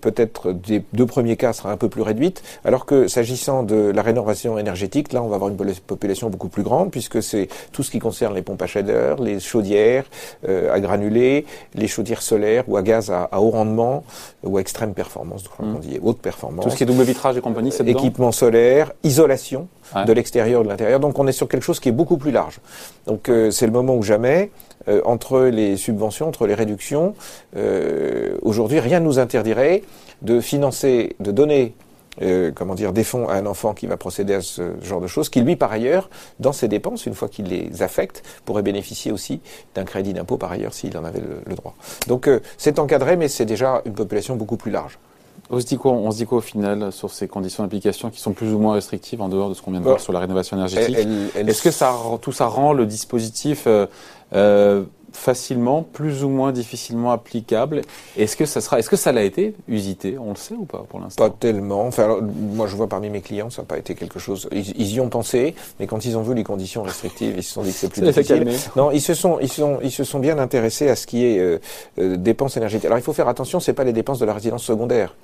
peut-être 0.00 0.52
des 0.52 0.82
deux 0.92 1.06
premiers 1.06 1.36
cas, 1.36 1.52
sera 1.52 1.70
un 1.70 1.76
peu 1.76 1.88
plus 1.88 2.02
réduite, 2.02 2.42
alors 2.64 2.86
que 2.86 3.08
s'agissant 3.08 3.62
de 3.62 3.92
la 3.94 4.02
rénovation 4.02 4.58
énergétique, 4.58 5.12
là, 5.12 5.22
on 5.22 5.28
va 5.28 5.36
avoir 5.36 5.50
une 5.50 5.56
population 5.56 6.30
beaucoup 6.30 6.48
plus 6.48 6.62
grande, 6.62 6.90
puisque 6.90 7.22
c'est 7.22 7.48
tout 7.72 7.82
ce 7.82 7.90
qui 7.90 7.98
concerne 7.98 8.34
les 8.34 8.42
pompes 8.42 8.62
à 8.62 8.66
chaleur, 8.66 9.20
les 9.20 9.40
chaudières 9.40 10.04
euh, 10.48 10.72
à 10.72 10.80
granulés, 10.80 11.46
les 11.74 11.88
chaudières 11.88 12.22
solaires 12.22 12.64
ou 12.68 12.76
à 12.76 12.82
gaz 12.82 13.10
à, 13.10 13.28
haut 13.40 13.50
rendement 13.50 14.04
ou 14.42 14.58
à 14.58 14.60
extrême 14.60 14.94
performance, 14.94 15.44
mmh. 15.58 15.78
dit 15.80 15.98
haute 16.02 16.18
performance. 16.18 16.64
Tout 16.64 16.70
ce 16.70 16.76
qui 16.76 16.82
est 16.82 16.86
double 16.86 17.04
vitrage 17.04 17.36
et 17.36 17.40
compagnie, 17.40 17.72
c'est 17.72 17.86
Équipement 17.86 18.32
solaire, 18.32 18.92
isolation 19.04 19.68
de 20.06 20.12
l'extérieur, 20.12 20.64
de 20.64 20.68
l'intérieur. 20.68 20.98
Donc 20.98 21.18
on 21.18 21.26
est 21.26 21.32
sur 21.32 21.48
quelque 21.48 21.62
chose 21.62 21.78
qui 21.78 21.88
est 21.88 21.92
beaucoup 21.92 22.16
plus 22.16 22.32
large. 22.32 22.58
Donc 23.06 23.30
c'est 23.50 23.66
le 23.66 23.72
moment 23.72 23.94
où 23.94 24.02
jamais 24.02 24.50
euh, 24.88 25.00
entre 25.04 25.40
les 25.40 25.76
subventions, 25.76 26.28
entre 26.28 26.46
les 26.46 26.54
réductions. 26.54 27.14
Euh, 27.56 28.36
aujourd'hui, 28.42 28.80
rien 28.80 29.00
ne 29.00 29.04
nous 29.04 29.18
interdirait 29.18 29.82
de 30.22 30.40
financer, 30.40 31.16
de 31.20 31.30
donner 31.30 31.74
euh, 32.22 32.50
comment 32.54 32.74
dire, 32.74 32.92
des 32.92 33.04
fonds 33.04 33.28
à 33.28 33.34
un 33.34 33.46
enfant 33.46 33.74
qui 33.74 33.86
va 33.86 33.96
procéder 33.96 34.34
à 34.34 34.40
ce 34.40 34.62
genre 34.82 35.00
de 35.00 35.06
choses, 35.06 35.28
qui 35.28 35.40
lui, 35.40 35.56
par 35.56 35.70
ailleurs, 35.70 36.08
dans 36.40 36.52
ses 36.52 36.68
dépenses, 36.68 37.06
une 37.06 37.14
fois 37.14 37.28
qu'il 37.28 37.46
les 37.46 37.82
affecte, 37.82 38.22
pourrait 38.44 38.62
bénéficier 38.62 39.12
aussi 39.12 39.40
d'un 39.74 39.84
crédit 39.84 40.14
d'impôt 40.14 40.38
par 40.38 40.50
ailleurs 40.50 40.72
s'il 40.72 40.96
en 40.96 41.04
avait 41.04 41.20
le, 41.20 41.54
droit. 41.54 41.74
Donc 42.06 42.30
c'est 42.56 42.78
encadré, 42.78 43.16
mais 43.16 43.28
c'est 43.28 43.44
déjà 43.44 43.82
une 43.84 43.92
population 43.92 44.36
beaucoup 44.36 44.56
plus 44.56 44.70
large. 44.70 44.98
On 45.50 45.60
se 45.60 45.66
dit 45.66 45.76
quoi, 45.76 45.92
on 45.92 46.10
se 46.10 46.16
dit 46.16 46.26
quoi 46.26 46.38
au 46.38 46.42
final 46.42 46.90
sur 46.90 47.10
ces 47.10 47.28
conditions 47.28 47.62
d'application 47.62 48.10
qui 48.10 48.20
sont 48.20 48.32
plus 48.32 48.52
ou 48.52 48.58
moins 48.58 48.74
restrictives 48.74 49.20
en 49.20 49.28
dehors 49.28 49.48
de 49.50 49.54
ce 49.54 49.62
qu'on 49.62 49.70
vient 49.70 49.80
de 49.80 49.84
voir 49.84 50.00
sur 50.00 50.12
la 50.12 50.20
rénovation 50.20 50.56
énergétique? 50.56 50.96
Est-ce 51.36 51.62
que 51.62 51.70
ça, 51.70 51.94
tout 52.20 52.32
ça 52.32 52.46
rend 52.46 52.72
le 52.72 52.86
dispositif 52.86 53.68
euh, 54.32 54.82
facilement, 55.16 55.82
plus 55.82 56.22
ou 56.22 56.28
moins 56.28 56.52
difficilement 56.52 57.10
applicable. 57.10 57.82
Est-ce 58.16 58.36
que 58.36 58.44
ça 58.44 58.60
sera, 58.60 58.78
est-ce 58.78 58.90
que 58.90 58.96
ça 58.96 59.12
l'a 59.12 59.22
été 59.22 59.54
usité? 59.66 60.18
On 60.18 60.30
le 60.30 60.36
sait 60.36 60.54
ou 60.54 60.64
pas 60.64 60.84
pour 60.88 61.00
l'instant? 61.00 61.28
Pas 61.28 61.34
tellement. 61.38 61.86
Enfin, 61.86 62.18
moi, 62.20 62.66
je 62.66 62.76
vois 62.76 62.88
parmi 62.88 63.10
mes 63.10 63.22
clients, 63.22 63.50
ça 63.50 63.62
n'a 63.62 63.66
pas 63.66 63.78
été 63.78 63.94
quelque 63.94 64.18
chose. 64.18 64.48
Ils, 64.52 64.92
y 64.92 65.00
ont 65.00 65.08
pensé, 65.08 65.54
mais 65.80 65.86
quand 65.86 66.04
ils 66.04 66.16
ont 66.16 66.22
vu 66.22 66.34
les 66.34 66.44
conditions 66.44 66.82
restrictives, 66.82 67.34
ils 67.36 67.42
se 67.42 67.52
sont 67.52 67.62
dit 67.62 67.72
que 67.72 67.76
c'est 67.76 67.88
plus 67.88 68.02
difficile. 68.12 68.48
Non, 68.76 68.90
ils 68.90 69.00
se 69.00 69.14
sont, 69.14 69.38
ils 69.40 69.50
sont, 69.50 69.78
ils 69.82 69.90
se 69.90 70.04
sont 70.04 70.18
bien 70.18 70.38
intéressés 70.38 70.88
à 70.88 70.96
ce 70.96 71.06
qui 71.06 71.24
est 71.24 71.38
euh, 71.38 71.58
euh, 71.98 72.16
dépenses 72.16 72.56
énergétiques. 72.56 72.86
Alors, 72.86 72.98
il 72.98 73.02
faut 73.04 73.14
faire 73.14 73.28
attention, 73.28 73.58
c'est 73.58 73.72
pas 73.72 73.84
les 73.84 73.92
dépenses 73.92 74.18
de 74.18 74.26
la 74.26 74.34
résidence 74.34 74.62
secondaire. 74.62 75.14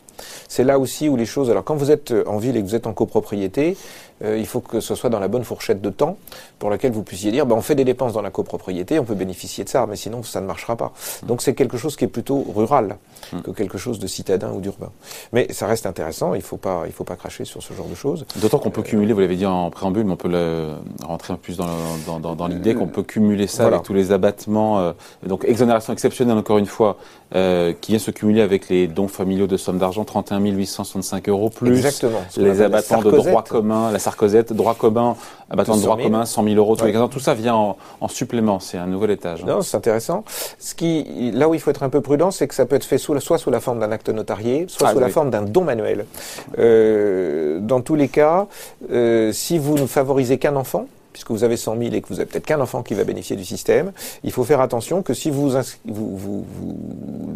C'est 0.49 0.65
là 0.65 0.79
aussi 0.79 1.09
où 1.09 1.17
les 1.17 1.27
choses. 1.27 1.51
Alors, 1.51 1.65
quand 1.65 1.75
vous 1.75 1.91
êtes 1.91 2.15
en 2.27 2.39
ville 2.39 2.57
et 2.57 2.61
que 2.61 2.67
vous 2.67 2.75
êtes 2.75 2.87
en 2.87 2.93
copropriété, 2.93 3.77
euh, 4.25 4.37
il 4.39 4.47
faut 4.47 4.61
que 4.61 4.81
ce 4.81 4.95
soit 4.95 5.11
dans 5.11 5.19
la 5.19 5.29
bonne 5.29 5.45
fourchette 5.45 5.81
de 5.81 5.91
temps 5.91 6.17
pour 6.59 6.71
laquelle 6.71 6.93
vous 6.93 7.03
puissiez 7.03 7.33
dire, 7.33 7.47
ben, 7.47 7.57
on 7.57 7.61
fait 7.61 7.75
des 7.75 7.85
dépenses 7.85 8.13
dans 8.13 8.23
la 8.23 8.31
copropriété, 8.31 8.99
on 8.99 9.05
peut 9.05 9.15
bénéficier 9.15 9.65
de 9.65 9.69
ça, 9.69 9.87
mais 9.89 9.97
sinon 9.97 10.23
ça 10.23 10.41
ne 10.41 10.47
marchera 10.47 10.77
pas. 10.77 10.93
Mmh. 11.23 11.27
Donc 11.27 11.43
c'est 11.43 11.55
quelque 11.55 11.77
chose 11.77 11.97
qui 11.97 12.05
est 12.05 12.09
plutôt 12.09 12.45
rural 12.55 12.97
mmh. 13.33 13.41
que 13.41 13.51
quelque 13.51 13.79
chose 13.79 13.99
de 13.99 14.07
citadin 14.07 14.53
ou 14.53 14.61
d'urbain. 14.61 14.91
Mais 15.33 15.53
ça 15.53 15.67
reste 15.67 15.87
intéressant, 15.87 16.35
il 16.35 16.43
faut 16.43 16.57
pas, 16.57 16.85
il 16.87 16.93
faut 16.93 17.05
pas 17.05 17.17
cracher 17.17 17.45
sur 17.45 17.63
ce 17.63 17.75
genre 17.75 17.89
de 17.89 17.95
choses. 17.95 18.25
D'autant 18.37 18.59
qu'on 18.59 18.71
peut 18.71 18.83
cumuler, 18.83 19.13
vous 19.13 19.21
l'avez 19.21 19.37
dit 19.37 19.47
en 19.47 19.71
préambule, 19.71 20.05
mais 20.05 20.13
on 20.13 20.17
peut 20.17 20.29
le, 20.29 20.75
rentrer 21.05 21.33
un 21.33 21.37
peu 21.37 21.43
plus 21.43 21.57
dans, 21.57 22.21
dans, 22.21 22.35
dans, 22.35 22.47
l'idée 22.47 22.75
qu'on 22.75 22.87
peut 22.87 23.03
cumuler 23.03 23.47
ça 23.47 23.67
avec 23.67 23.83
tous 23.83 23.95
les 23.95 24.13
abattements, 24.13 24.79
euh, 24.79 24.93
donc 25.27 25.45
exonération 25.45 25.93
exceptionnelle 25.93 26.37
encore 26.37 26.59
une 26.59 26.67
fois, 26.67 26.97
euh, 27.35 27.73
qui 27.81 27.93
vient 27.93 27.99
se 27.99 28.11
cumuler 28.11 28.43
avec 28.43 28.69
les 28.69 28.87
dons 28.87 29.09
familiaux 29.09 29.47
de 29.47 29.57
sommes 29.57 29.79
d'argent, 29.79 30.02
31 30.05 30.41
865 30.41 31.29
euros 31.29 31.51
plus 31.51 31.77
Exactement, 31.77 32.23
les 32.37 32.63
abattements 32.63 33.03
de 33.03 33.11
droit 33.11 33.43
commun, 33.43 33.91
la 33.91 33.99
Sarkozette, 33.99 34.53
droit 34.53 34.75
commun, 34.75 35.17
abattement 35.51 35.77
de 35.77 35.83
droit 35.83 35.97
commun, 35.97 36.25
100 36.25 36.45
000 36.45 36.57
euros 36.57 36.77
tous 36.77 36.87
les 36.87 36.97
ans. 36.97 37.09
Tout 37.09 37.21
ça 37.21 37.35
vient 37.35 37.55
en, 37.55 38.09
supplément. 38.09 38.61
C'est 38.61 38.79
un 38.79 38.87
nouvel 38.87 39.11
étage. 39.11 39.43
Hein. 39.43 39.47
Non, 39.49 39.63
c'est 39.63 39.77
intéressant. 39.77 40.25
Ce 40.59 40.75
qui, 40.75 41.31
là 41.33 41.49
où 41.49 41.55
il 41.55 41.61
faut 41.61 41.71
être 41.71 41.83
un 41.83 41.89
peu 41.89 42.01
prudent, 42.01 42.31
c'est 42.31 42.49
que 42.49 42.55
ça 42.55 42.67
peut 42.67 42.77
être 42.77 42.85
fait 42.85 42.99
sous, 42.99 43.19
soit 43.21 43.39
sous 43.39 43.51
la 43.51 43.61
forme 43.61 43.79
d'un 43.79 43.93
acte 43.93 44.09
notarié, 44.09 44.67
soit 44.69 44.89
ah, 44.89 44.93
sous 44.93 45.01
la 45.01 45.09
forme 45.09 45.31
d'un 45.31 45.43
don 45.43 45.65
manuel. 45.65 46.07
Euh, 46.59 47.59
dans 47.61 47.81
tous 47.81 47.95
les 47.95 48.09
cas, 48.09 48.47
euh, 48.91 49.33
si 49.33 49.59
vous 49.59 49.77
ne 49.77 49.87
favorisez 49.87 50.39
qu'un 50.39 50.57
enfant, 50.57 50.87
puisque 51.13 51.31
vous 51.31 51.45
avez 51.45 51.57
100 51.57 51.79
000 51.79 51.95
et 51.95 52.01
que 52.01 52.09
vous 52.09 52.21
avez 52.21 52.27
peut-être 52.27 52.47
qu'un 52.47 52.61
enfant 52.61 52.83
qui 52.83 52.95
va 52.95 53.05
bénéficier 53.05 53.37
du 53.37 53.45
système, 53.45 53.93
il 54.25 54.33
faut 54.33 54.45
faire 54.45 54.61
attention 54.61 55.03
que 55.03 55.15
si 55.15 55.31
vous, 55.31 55.51
vous, 55.85 56.45
vous, 56.45 56.45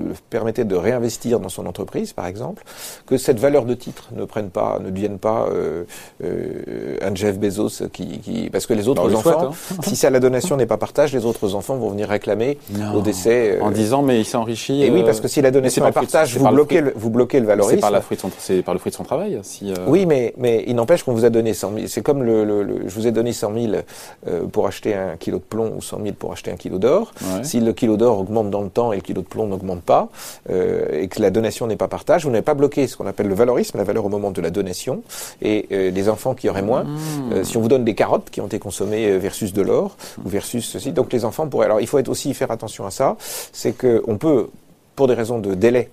le 0.01 0.15
permettez 0.31 0.65
de 0.65 0.77
réinvestir 0.77 1.41
dans 1.41 1.49
son 1.49 1.67
entreprise, 1.67 2.13
par 2.13 2.27
exemple, 2.27 2.63
que 3.07 3.17
cette 3.17 3.39
valeur 3.39 3.65
de 3.65 3.75
titre 3.75 4.09
ne 4.13 4.25
prenne 4.25 4.51
pas, 4.51 4.79
ne 4.83 4.91
devienne 4.91 5.19
pas 5.19 5.47
euh, 5.51 5.85
euh, 6.25 6.97
un 7.03 7.15
Jeff 7.15 7.39
Bezos 7.39 7.89
qui, 7.93 8.19
qui, 8.21 8.51
parce 8.51 8.67
que 8.67 8.75
les 8.75 8.89
autres 8.89 9.15
enfants, 9.15 9.51
hein. 9.53 9.77
si 9.83 9.97
ça 9.97 10.11
la 10.11 10.21
donation 10.21 10.57
n'est 10.57 10.67
pas 10.67 10.79
partage, 10.79 11.13
les 11.13 11.25
autres 11.25 11.55
enfants 11.55 11.77
vont 11.77 11.91
venir 11.91 12.09
réclamer 12.09 12.59
au 12.95 13.01
décès. 13.01 13.59
Euh, 13.59 13.63
en 13.63 13.71
disant 13.71 14.03
mais 14.03 14.21
il 14.21 14.25
s'est 14.25 14.37
enrichi. 14.37 14.83
Et 14.83 14.91
oui, 14.91 15.03
parce 15.05 15.21
que 15.21 15.29
si 15.29 15.43
la 15.43 15.51
donation 15.51 15.87
est 15.87 15.93
partage, 15.93 16.37
vous 16.37 16.49
bloquez, 16.49 16.81
le, 16.81 16.93
vous 16.97 17.11
bloquez 17.11 17.41
le 17.41 17.47
valorisme. 17.47 17.77
C'est 17.77 17.81
par, 17.81 17.91
la 17.91 18.01
fruit 18.01 18.17
de 18.17 18.23
son, 18.23 18.31
c'est 18.39 18.63
par 18.63 18.75
le 18.75 18.81
fruit 18.81 18.91
de 18.91 18.97
son 18.97 19.05
travail. 19.05 19.39
Si, 19.43 19.73
Oui, 19.87 20.07
mais 20.07 20.35
mais 20.37 20.65
il 20.67 20.75
n'empêche 20.75 21.03
qu'on 21.03 21.13
vous 21.13 21.25
a 21.25 21.31
donné 21.31 21.55
100 21.55 21.73
000. 21.75 21.87
C'est 21.89 22.03
comme 22.03 22.23
le, 22.23 22.45
le, 22.45 22.89
je 22.89 22.95
vous 22.95 23.07
ai 23.07 23.13
donné 23.13 23.33
100 23.33 23.53
000 23.55 23.66
euh, 23.75 24.47
pour 24.47 24.67
acheter 24.67 24.95
un 24.95 25.17
kilo 25.17 25.39
de 25.39 25.43
plomb 25.43 25.73
ou 25.77 25.83
100 25.83 26.03
000 26.03 26.15
pour 26.19 26.33
acheter 26.33 26.51
un 26.51 26.57
kilo 26.57 26.79
d'or. 26.79 27.13
Si 27.43 27.61
le 27.61 27.73
kilo 27.73 27.97
d'or 27.97 28.19
augmente 28.19 28.51
dans 28.51 28.63
le 28.63 28.71
temps 28.71 28.93
et 28.93 28.97
le 28.97 29.03
kilo 29.03 29.23
de 29.23 29.27
plomb 29.27 29.47
n'augmente 29.47 29.83
pas, 29.83 30.09
euh, 30.51 31.03
et 31.03 31.09
que 31.09 31.21
la 31.21 31.31
donation 31.31 31.67
n'est 31.67 31.77
pas 31.77 31.89
partage, 31.89 32.25
vous 32.25 32.31
n'avez 32.31 32.43
pas 32.43 32.55
bloqué 32.55 32.87
ce 32.87 32.97
qu'on 32.97 33.07
appelle 33.07 33.29
le 33.29 33.35
valorisme, 33.35 33.79
la 33.79 33.85
valeur 33.85 34.05
au 34.05 34.09
moment 34.09 34.31
de 34.31 34.41
la 34.41 34.51
donation. 34.51 35.03
Et 35.43 35.67
euh, 35.73 35.91
les 35.91 36.09
enfants 36.09 36.35
qui 36.35 36.49
auraient 36.49 36.63
moins, 36.63 36.85
mmh. 36.85 37.45
si 37.45 37.57
on 37.57 37.61
vous 37.61 37.69
donne 37.69 37.85
des 37.85 37.95
carottes 37.95 38.31
qui 38.31 38.41
ont 38.41 38.47
été 38.47 38.59
consommées 38.59 39.19
versus 39.19 39.53
de 39.53 39.63
l'or 39.63 39.97
ou 40.25 40.29
versus 40.29 40.67
ceci, 40.67 40.93
donc 40.93 41.13
les 41.13 41.25
enfants 41.25 41.47
pourraient. 41.47 41.67
Alors 41.67 41.81
il 41.81 41.87
faut 41.87 41.99
être 41.99 42.09
aussi 42.09 42.35
faire 42.35 42.51
attention 42.51 42.87
à 42.87 42.91
ça, 42.91 43.17
c'est 43.53 43.73
qu'on 43.73 44.17
peut, 44.19 44.49
pour 44.95 45.09
des 45.09 45.15
raisons 45.15 45.39
de 45.39 45.55
délai, 45.55 45.91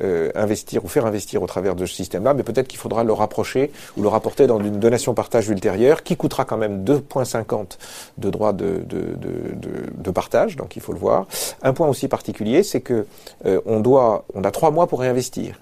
euh, 0.00 0.30
investir 0.34 0.84
ou 0.84 0.88
faire 0.88 1.06
investir 1.06 1.42
au 1.42 1.46
travers 1.46 1.74
de 1.74 1.86
ce 1.86 1.94
système-là, 1.94 2.34
mais 2.34 2.42
peut-être 2.42 2.68
qu'il 2.68 2.78
faudra 2.78 3.04
le 3.04 3.12
rapprocher 3.12 3.70
ou 3.96 4.02
le 4.02 4.08
rapporter 4.08 4.46
dans 4.46 4.58
une 4.58 4.78
donation 4.78 5.14
partage 5.14 5.48
ultérieure 5.48 6.02
qui 6.02 6.16
coûtera 6.16 6.44
quand 6.44 6.56
même 6.56 6.84
2,50 6.84 7.78
de 8.18 8.30
droits 8.30 8.52
de, 8.52 8.82
de, 8.86 9.16
de, 9.94 10.10
partage, 10.10 10.56
donc 10.56 10.76
il 10.76 10.82
faut 10.82 10.92
le 10.92 10.98
voir. 10.98 11.26
Un 11.62 11.72
point 11.72 11.88
aussi 11.88 12.08
particulier, 12.08 12.62
c'est 12.62 12.80
que 12.80 13.06
euh, 13.46 13.60
on 13.66 13.80
doit, 13.80 14.24
on 14.34 14.44
a 14.44 14.50
trois 14.50 14.70
mois 14.70 14.86
pour 14.86 15.00
réinvestir. 15.00 15.58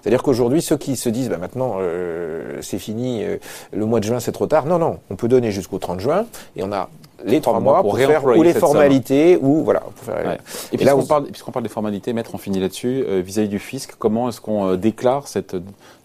C'est-à-dire 0.00 0.22
qu'aujourd'hui, 0.22 0.62
ceux 0.62 0.76
qui 0.76 0.96
se 0.96 1.08
disent 1.08 1.28
bah, 1.28 1.38
maintenant 1.38 1.76
euh, 1.78 2.58
c'est 2.60 2.78
fini, 2.78 3.24
le 3.72 3.86
mois 3.86 4.00
de 4.00 4.04
juin 4.04 4.20
c'est 4.20 4.32
trop 4.32 4.46
tard, 4.46 4.66
non, 4.66 4.78
non, 4.78 4.98
on 5.10 5.16
peut 5.16 5.28
donner 5.28 5.50
jusqu'au 5.50 5.78
30 5.78 6.00
juin 6.00 6.26
et 6.56 6.62
on 6.62 6.72
a 6.72 6.88
les 7.24 7.40
trois 7.40 7.60
mois 7.60 7.82
pour, 7.82 7.96
faire 7.96 8.24
ou 8.24 8.42
les 8.42 8.54
formalités 8.54 9.38
ou 9.40 9.62
voilà. 9.64 9.80
Pour 9.80 10.04
faire, 10.04 10.38
Et, 10.72 10.76
puisqu'on 10.76 11.06
parle, 11.06 11.26
parle, 11.52 11.62
des 11.62 11.68
formalités, 11.68 12.12
maître, 12.12 12.34
on 12.34 12.38
finit 12.38 12.60
là-dessus. 12.60 13.04
Euh, 13.06 13.22
vis-à-vis 13.24 13.48
du 13.48 13.58
fisc, 13.58 13.94
comment 13.98 14.28
est-ce 14.28 14.40
qu'on 14.40 14.68
euh, 14.68 14.76
déclare 14.76 15.28
cette 15.28 15.56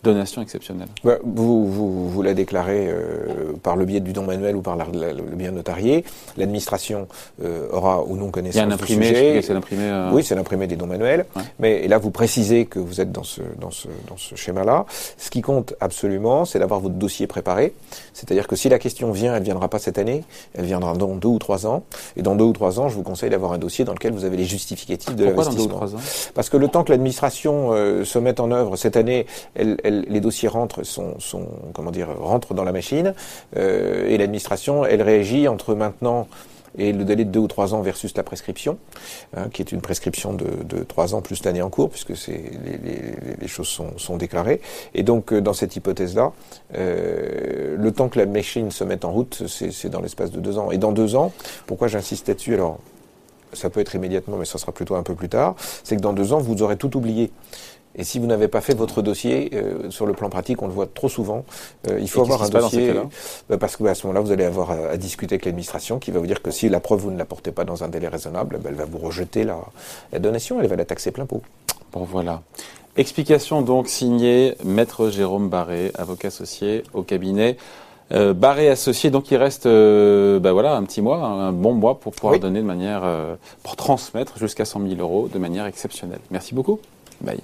donation 0.07 0.41
exceptionnelle 0.41 0.87
vous, 1.03 1.65
vous, 1.65 2.09
vous, 2.09 2.21
la 2.21 2.33
déclarez 2.33 2.87
euh, 2.89 3.53
par 3.61 3.75
le 3.75 3.85
biais 3.85 3.99
du 3.99 4.13
don 4.13 4.23
manuel 4.23 4.55
ou 4.55 4.61
par 4.61 4.75
le 4.75 5.35
bien 5.35 5.51
notarié. 5.51 6.03
L'administration 6.37 7.07
aura 7.71 8.03
ou 8.03 8.15
non 8.15 8.31
connaissance 8.31 8.55
Il 8.55 8.59
y 8.59 8.61
a 8.61 8.67
un 8.67 8.71
imprimé, 8.71 9.41
c'est 9.41 9.53
l'imprimé. 9.53 10.09
Oui, 10.11 10.23
c'est 10.23 10.35
l'imprimé 10.35 10.67
des 10.67 10.75
dons 10.75 10.87
manuels. 10.87 11.25
Mais 11.59 11.87
là, 11.87 11.97
vous 11.97 12.11
précisez 12.11 12.65
que 12.65 12.79
vous 12.79 13.01
êtes 13.01 13.11
dans 13.11 13.23
ce 13.23 13.41
dans 13.59 13.71
ce 13.71 13.87
dans 14.07 14.17
ce 14.17 14.35
schéma-là. 14.35 14.85
Ce 15.17 15.29
qui 15.29 15.41
compte 15.41 15.73
absolument, 15.79 16.45
c'est 16.45 16.59
d'avoir 16.59 16.79
votre 16.79 16.95
dossier 16.95 17.27
préparé. 17.27 17.73
C'est-à-dire 18.13 18.47
que 18.47 18.55
si 18.55 18.69
la 18.69 18.79
question 18.79 19.11
vient, 19.11 19.35
elle 19.35 19.43
viendra 19.43 19.67
pas 19.69 19.79
cette 19.79 19.97
année, 19.97 20.23
elle 20.53 20.65
viendra 20.65 20.93
dans 20.93 21.15
deux 21.15 21.27
ou 21.27 21.39
trois 21.39 21.65
ans. 21.67 21.83
Et 22.15 22.21
dans 22.21 22.35
deux 22.35 22.45
ou 22.45 22.53
trois 22.53 22.79
ans, 22.79 22.89
je 22.89 22.95
vous 22.95 23.03
conseille 23.03 23.29
d'avoir 23.29 23.53
un 23.53 23.57
dossier 23.57 23.85
dans 23.85 23.93
lequel 23.93 24.13
vous 24.13 24.25
avez 24.25 24.37
les 24.37 24.45
justificatifs 24.45 25.15
de 25.15 25.25
l'investissement. 25.25 25.81
Parce 26.33 26.49
que 26.49 26.57
le 26.57 26.67
temps 26.67 26.83
que 26.83 26.91
l'administration 26.91 27.69
euh, 27.71 28.03
se 28.03 28.19
mette 28.19 28.39
en 28.39 28.51
œuvre 28.51 28.75
cette 28.75 28.97
année, 28.97 29.25
elle, 29.55 29.77
elle, 29.83 29.96
les 30.07 30.19
dossiers 30.21 30.47
rentrent, 30.47 30.83
sont, 30.83 31.19
sont, 31.19 31.47
comment 31.73 31.91
dire, 31.91 32.09
rentrent 32.19 32.53
dans 32.53 32.63
la 32.63 32.71
machine, 32.71 33.13
euh, 33.55 34.07
et 34.07 34.17
l'administration, 34.17 34.85
elle 34.85 35.01
réagit 35.01 35.47
entre 35.47 35.75
maintenant 35.75 36.27
et 36.77 36.93
le 36.93 37.03
délai 37.03 37.25
de 37.25 37.31
deux 37.31 37.39
ou 37.39 37.47
trois 37.47 37.73
ans 37.73 37.81
versus 37.81 38.15
la 38.15 38.23
prescription, 38.23 38.77
hein, 39.35 39.49
qui 39.51 39.61
est 39.61 39.71
une 39.71 39.81
prescription 39.81 40.33
de, 40.33 40.45
de 40.63 40.83
trois 40.83 41.15
ans 41.15 41.21
plus 41.21 41.43
l'année 41.43 41.61
en 41.61 41.69
cours, 41.69 41.89
puisque 41.89 42.13
les, 42.27 43.47
choses 43.47 43.67
sont, 43.67 43.97
sont, 43.97 44.17
déclarées. 44.17 44.61
Et 44.93 45.03
donc, 45.03 45.33
euh, 45.33 45.41
dans 45.41 45.53
cette 45.53 45.75
hypothèse-là, 45.75 46.33
euh, 46.75 47.75
le 47.77 47.91
temps 47.91 48.09
que 48.09 48.19
la 48.19 48.25
machine 48.25 48.71
se 48.71 48.83
mette 48.83 49.05
en 49.05 49.11
route, 49.11 49.43
c'est 49.47 49.89
dans 49.89 50.01
l'espace 50.01 50.31
de 50.31 50.39
deux 50.39 50.57
ans. 50.57 50.71
Et 50.71 50.77
dans 50.77 50.91
deux 50.91 51.15
ans, 51.15 51.31
pourquoi 51.65 51.87
j'insiste 51.87 52.27
là-dessus? 52.27 52.53
Alors, 52.53 52.79
ça 53.53 53.69
peut 53.69 53.79
être 53.79 53.95
immédiatement, 53.95 54.37
mais 54.37 54.45
ça 54.45 54.57
sera 54.57 54.71
plutôt 54.71 54.95
un 54.95 55.03
peu 55.03 55.15
plus 55.15 55.29
tard, 55.29 55.55
c'est 55.83 55.95
que 55.95 56.01
dans 56.01 56.13
deux 56.13 56.33
ans, 56.33 56.39
vous 56.39 56.61
aurez 56.61 56.77
tout 56.77 56.95
oublié. 56.97 57.31
Et 57.97 58.03
si 58.03 58.19
vous 58.19 58.27
n'avez 58.27 58.47
pas 58.47 58.61
fait 58.61 58.75
votre 58.75 59.01
dossier, 59.01 59.49
euh, 59.53 59.89
sur 59.89 60.05
le 60.05 60.13
plan 60.13 60.29
pratique, 60.29 60.61
on 60.61 60.67
le 60.67 60.73
voit 60.73 60.87
trop 60.87 61.09
souvent, 61.09 61.45
euh, 61.89 61.99
il 61.99 62.09
faut 62.09 62.21
avoir 62.21 62.43
un 62.43 62.49
dossier. 62.49 62.93
Bah, 63.49 63.57
parce 63.57 63.75
que 63.75 63.83
bah, 63.83 63.91
à 63.91 63.95
ce 63.95 64.05
moment-là, 64.07 64.21
vous 64.23 64.31
allez 64.31 64.45
avoir 64.45 64.71
à, 64.71 64.97
discuter 64.97 65.35
avec 65.35 65.45
l'administration 65.45 65.99
qui 65.99 66.11
va 66.11 66.19
vous 66.19 66.27
dire 66.27 66.41
que 66.41 66.51
si 66.51 66.69
la 66.69 66.79
preuve 66.79 67.01
vous 67.01 67.11
ne 67.11 67.17
la 67.17 67.25
portez 67.25 67.51
pas 67.51 67.63
dans 67.63 67.83
un 67.83 67.87
délai 67.87 68.07
raisonnable, 68.07 68.59
bah, 68.61 68.69
elle 68.69 68.75
va 68.75 68.85
vous 68.85 68.99
rejeter 68.99 69.43
la, 69.43 69.59
la 70.11 70.19
donation, 70.19 70.61
elle 70.61 70.67
va 70.67 70.75
la 70.75 70.85
taxer 70.85 71.11
plein 71.11 71.25
pot. 71.25 71.41
Bon 71.91 72.03
voilà. 72.03 72.41
Explication 72.97 73.61
donc 73.61 73.89
signée 73.89 74.55
Maître 74.63 75.09
Jérôme 75.09 75.49
Barré, 75.49 75.91
avocat 75.95 76.29
associé 76.29 76.83
au 76.93 77.03
cabinet. 77.03 77.57
Euh, 78.11 78.33
Barré 78.33 78.69
associé, 78.69 79.11
donc 79.11 79.29
il 79.31 79.37
reste 79.37 79.65
euh, 79.65 80.39
bah 80.39 80.53
voilà, 80.53 80.75
un 80.75 80.83
petit 80.83 81.01
mois, 81.01 81.17
un 81.17 81.51
bon 81.51 81.73
mois 81.73 81.99
pour 81.99 82.13
pouvoir 82.13 82.39
donner 82.39 82.61
de 82.61 82.65
manière, 82.65 83.01
euh, 83.03 83.35
pour 83.63 83.75
transmettre 83.75 84.37
jusqu'à 84.39 84.65
100 84.65 84.87
000 84.87 85.01
euros 85.01 85.29
de 85.31 85.39
manière 85.39 85.65
exceptionnelle. 85.65 86.21
Merci 86.31 86.55
beaucoup. 86.55 86.79
Bye. 87.21 87.39